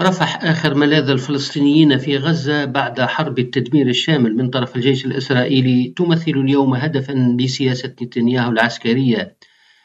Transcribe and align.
رفح 0.00 0.44
آخر 0.44 0.74
ملاذ 0.74 1.10
الفلسطينيين 1.10 1.98
في 1.98 2.16
غزة 2.16 2.64
بعد 2.64 3.00
حرب 3.00 3.38
التدمير 3.38 3.88
الشامل 3.88 4.36
من 4.36 4.50
طرف 4.50 4.76
الجيش 4.76 5.06
الإسرائيلي 5.06 5.94
تمثل 5.96 6.30
اليوم 6.30 6.74
هدفًا 6.74 7.36
لسياسة 7.40 7.94
نتنياهو 8.02 8.50
العسكرية، 8.50 9.36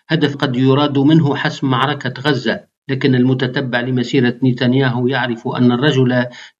هدف 0.08 0.36
قد 0.36 0.56
يراد 0.56 0.98
منه 0.98 1.36
حسم 1.36 1.70
معركة 1.70 2.22
غزة، 2.22 2.60
لكن 2.90 3.16
المتتبع 3.16 3.80
لمسيرة 3.80 4.36
نتنياهو 4.44 5.08
يعرف 5.08 5.48
أن 5.48 5.72
الرجل 5.72 6.10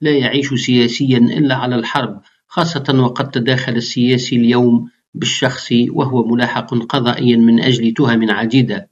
لا 0.00 0.10
يعيش 0.10 0.54
سياسيًا 0.54 1.18
إلا 1.18 1.54
على 1.54 1.74
الحرب، 1.74 2.20
خاصة 2.46 3.02
وقد 3.02 3.30
تداخل 3.30 3.76
السياسي 3.76 4.36
اليوم 4.36 4.90
بالشخص 5.14 5.72
وهو 5.90 6.24
ملاحق 6.24 6.74
قضائيًا 6.74 7.36
من 7.36 7.60
أجل 7.60 7.92
تهم 7.92 8.30
عديدة. 8.30 8.90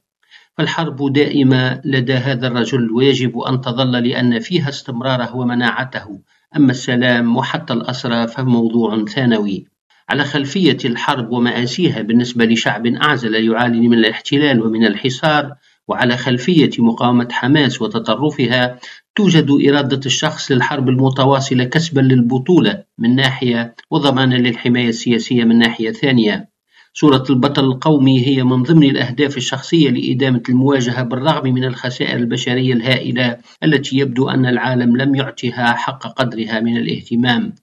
فالحرب 0.57 1.13
دائمة 1.13 1.81
لدى 1.85 2.13
هذا 2.13 2.47
الرجل 2.47 2.91
ويجب 2.91 3.39
أن 3.39 3.61
تظل 3.61 3.91
لأن 3.91 4.39
فيها 4.39 4.69
استمراره 4.69 5.35
ومناعته، 5.35 6.19
أما 6.55 6.71
السلام 6.71 7.37
وحتى 7.37 7.73
الأسرى 7.73 8.27
فموضوع 8.27 9.05
ثانوي. 9.05 9.65
على 10.09 10.23
خلفية 10.23 10.77
الحرب 10.85 11.31
ومآسيها 11.31 12.01
بالنسبة 12.01 12.45
لشعب 12.45 12.87
أعزل 12.87 13.35
يعاني 13.35 13.87
من 13.87 13.97
الاحتلال 13.97 14.65
ومن 14.65 14.85
الحصار، 14.85 15.53
وعلى 15.87 16.17
خلفية 16.17 16.71
مقاومة 16.79 17.27
حماس 17.31 17.81
وتطرفها، 17.81 18.79
توجد 19.15 19.47
إرادة 19.69 20.01
الشخص 20.05 20.51
للحرب 20.51 20.89
المتواصلة 20.89 21.63
كسبًا 21.63 22.01
للبطولة 22.01 22.83
من 22.97 23.15
ناحية 23.15 23.75
وضمانًا 23.91 24.35
للحماية 24.35 24.89
السياسية 24.89 25.43
من 25.43 25.57
ناحية 25.57 25.91
ثانية. 25.91 26.56
صورة 26.99 27.23
البطل 27.29 27.63
القومي 27.63 28.27
هي 28.27 28.43
من 28.43 28.63
ضمن 28.63 28.83
الأهداف 28.83 29.37
الشخصية 29.37 29.89
لإدامة 29.89 30.41
المواجهة 30.49 31.03
بالرغم 31.03 31.53
من 31.53 31.63
الخسائر 31.63 32.17
البشرية 32.17 32.73
الهائلة 32.73 33.37
التي 33.63 33.97
يبدو 33.97 34.29
أن 34.29 34.45
العالم 34.45 34.97
لم 34.97 35.15
يعطها 35.15 35.73
حق 35.73 36.07
قدرها 36.07 36.59
من 36.59 36.77
الاهتمام. 36.77 37.53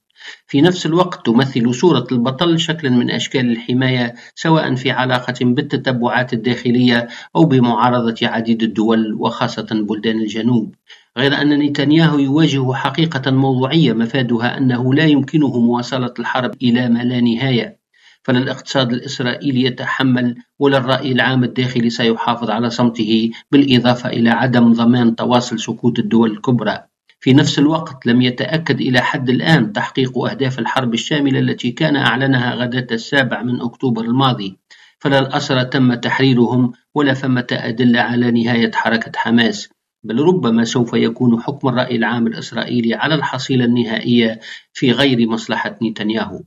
في 0.46 0.60
نفس 0.60 0.86
الوقت 0.86 1.26
تمثل 1.26 1.74
صورة 1.74 2.06
البطل 2.12 2.60
شكلا 2.60 2.90
من 2.90 3.10
أشكال 3.10 3.50
الحماية 3.50 4.14
سواء 4.34 4.74
في 4.74 4.90
علاقة 4.90 5.34
بالتتبعات 5.40 6.32
الداخلية 6.32 7.08
أو 7.36 7.44
بمعارضة 7.44 8.16
عديد 8.22 8.62
الدول 8.62 9.14
وخاصة 9.14 9.66
بلدان 9.72 10.16
الجنوب. 10.16 10.74
غير 11.18 11.42
أن 11.42 11.58
نتنياهو 11.58 12.18
يواجه 12.18 12.72
حقيقة 12.72 13.30
موضوعية 13.30 13.92
مفادها 13.92 14.58
أنه 14.58 14.94
لا 14.94 15.04
يمكنه 15.04 15.58
مواصلة 15.60 16.14
الحرب 16.18 16.54
إلى 16.62 16.88
ما 16.88 16.98
لا 16.98 17.20
نهاية. 17.20 17.83
فلا 18.24 18.38
الاقتصاد 18.38 18.92
الإسرائيلي 18.92 19.62
يتحمل 19.62 20.36
ولا 20.58 20.78
الرأي 20.78 21.12
العام 21.12 21.44
الداخلي 21.44 21.90
سيحافظ 21.90 22.50
على 22.50 22.70
صمته 22.70 23.30
بالإضافة 23.52 24.08
إلى 24.08 24.30
عدم 24.30 24.72
ضمان 24.72 25.16
تواصل 25.16 25.60
سكوت 25.60 25.98
الدول 25.98 26.30
الكبرى. 26.30 26.78
في 27.20 27.32
نفس 27.32 27.58
الوقت 27.58 28.06
لم 28.06 28.22
يتأكد 28.22 28.80
إلى 28.80 29.00
حد 29.00 29.30
الآن 29.30 29.72
تحقيق 29.72 30.18
أهداف 30.18 30.58
الحرب 30.58 30.94
الشاملة 30.94 31.38
التي 31.38 31.70
كان 31.70 31.96
أعلنها 31.96 32.54
غداة 32.54 32.86
السابع 32.92 33.42
من 33.42 33.60
أكتوبر 33.60 34.04
الماضي، 34.04 34.58
فلا 34.98 35.18
الأسرى 35.18 35.64
تم 35.64 35.94
تحريرهم 35.94 36.72
ولا 36.94 37.14
ثمة 37.14 37.46
أدلة 37.52 38.00
على 38.00 38.30
نهاية 38.30 38.70
حركة 38.72 39.12
حماس، 39.16 39.68
بل 40.04 40.20
ربما 40.20 40.64
سوف 40.64 40.94
يكون 40.94 41.40
حكم 41.40 41.68
الرأي 41.68 41.96
العام 41.96 42.26
الإسرائيلي 42.26 42.94
على 42.94 43.14
الحصيلة 43.14 43.64
النهائية 43.64 44.40
في 44.72 44.92
غير 44.92 45.28
مصلحة 45.28 45.78
نتنياهو. 45.82 46.40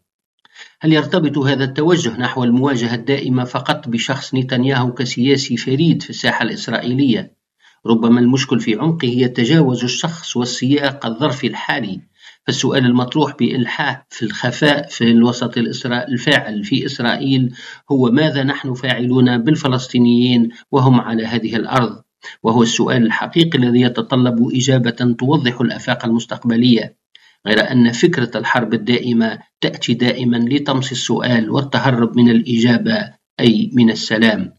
هل 0.80 0.94
يرتبط 0.94 1.38
هذا 1.38 1.64
التوجه 1.64 2.18
نحو 2.18 2.44
المواجهة 2.44 2.96
الدائمة 2.96 3.44
فقط 3.44 3.90
بشخص 3.90 4.36
نتنياهو 4.36 4.94
كسياسي 4.94 5.58
فريد 5.58 6.04
في 6.04 6.10
الساحة 6.10 6.44
الإسرائيلية؟ 6.44 7.38
ربما 7.86 8.20
المشكل 8.20 8.60
في 8.60 8.76
عمقه 8.76 9.08
يتجاوز 9.08 9.84
الشخص 9.84 10.38
والسياق 10.38 11.06
الظرفي 11.06 11.48
الحالي، 11.48 12.02
فالسؤال 12.48 12.86
المطروح 12.86 13.36
بإلحاح 13.40 14.06
في 14.10 14.24
الخفاء 14.26 14.88
في 14.88 15.04
الوسط 15.04 15.58
الفاعل 15.58 16.64
في 16.64 16.86
إسرائيل 16.86 17.56
هو 17.92 18.12
ماذا 18.12 18.44
نحن 18.44 18.74
فاعلون 18.74 19.38
بالفلسطينيين 19.38 20.50
وهم 20.72 21.02
على 21.02 21.26
هذه 21.26 21.56
الأرض؟ 21.56 22.02
وهو 22.44 22.64
السؤال 22.64 23.06
الحقيقي 23.06 23.58
الذي 23.60 23.82
يتطلب 23.82 24.50
إجابة 24.56 25.16
توضح 25.20 25.62
الآفاق 25.62 26.06
المستقبلية. 26.06 26.98
غير 27.48 27.72
أن 27.72 27.92
فكرة 27.92 28.38
الحرب 28.38 28.74
الدائمة 28.74 29.40
تأتي 29.62 29.94
دائما 29.94 30.38
لطمس 30.38 30.92
السؤال 30.92 31.50
والتهرب 31.50 32.18
من 32.18 32.30
الإجابة 32.30 33.14
أي 33.40 33.72
من 33.74 33.90
السلام. 33.90 34.54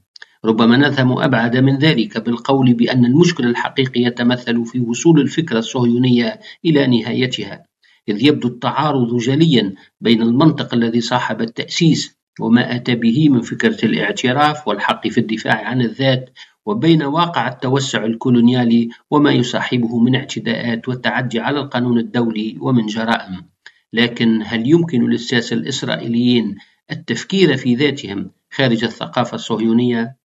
ربما 0.44 0.76
نذهب 0.76 1.19
أبعد 1.19 1.56
من 1.56 1.78
ذلك 1.78 2.19
بالقول 2.25 2.75
بأن 2.75 3.04
المشكل 3.04 3.47
الحقيقي 3.47 4.00
يتمثل 4.00 4.65
في 4.65 4.81
وصول 4.81 5.21
الفكرة 5.21 5.59
الصهيونية 5.59 6.41
إلى 6.65 6.87
نهايتها. 6.87 7.65
إذ 8.09 8.25
يبدو 8.25 8.48
التعارض 8.48 9.16
جليا 9.16 9.75
بين 10.00 10.22
المنطق 10.22 10.75
الذي 10.75 11.00
صاحب 11.00 11.41
التأسيس 11.41 12.19
وما 12.41 12.77
أتى 12.77 12.94
به 12.94 13.28
من 13.28 13.41
فكرة 13.41 13.84
الاعتراف 13.84 14.69
والحق 14.69 15.09
في 15.09 15.19
الدفاع 15.19 15.65
عن 15.65 15.81
الذات 15.81 16.31
وبين 16.69 17.03
واقع 17.03 17.49
التوسع 17.49 18.05
الكولونيالي 18.05 18.89
وما 19.11 19.33
يصاحبه 19.33 19.99
من 19.99 20.15
اعتداءات 20.15 20.89
والتعدي 20.89 21.41
على 21.41 21.61
القانون 21.61 21.99
الدولي 21.99 22.56
ومن 22.61 22.87
جرائم. 22.87 23.45
لكن 23.93 24.43
هل 24.45 24.69
يمكن 24.71 25.11
للساسة 25.11 25.57
الإسرائيليين 25.57 26.57
التفكير 26.91 27.57
في 27.57 27.75
ذاتهم 27.75 28.31
خارج 28.51 28.84
الثقافة 28.84 29.34
الصهيونية؟ 29.34 30.17